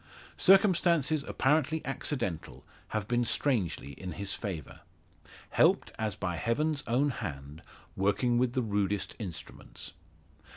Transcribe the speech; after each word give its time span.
Circumstances 0.39 1.23
apparently 1.25 1.85
accidental 1.85 2.65
have 2.87 3.07
been 3.07 3.23
strangely 3.23 3.91
in 3.91 4.13
his 4.13 4.33
favour. 4.33 4.79
Helped 5.51 5.91
as 5.99 6.15
by 6.15 6.37
Heaven's 6.37 6.83
own 6.87 7.11
hand, 7.11 7.61
working 7.95 8.39
with 8.39 8.53
the 8.53 8.63
rudest 8.63 9.15
instruments. 9.19 9.93